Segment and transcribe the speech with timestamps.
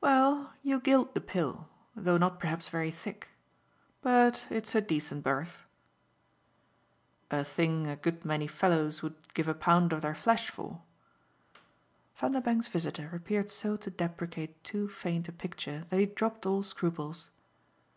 [0.00, 3.30] "Well, you gild the pill though not perhaps very thick.
[4.02, 5.64] But it's a decent berth."
[7.28, 10.82] "A thing a good many fellows would give a pound of their flesh for?"
[12.14, 17.32] Vanderbank's visitor appeared so to deprecate too faint a picture that he dropped all scruples.